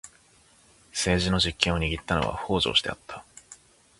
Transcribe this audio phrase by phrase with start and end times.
[0.91, 3.23] 政治の実権を握ったのは北条氏であった。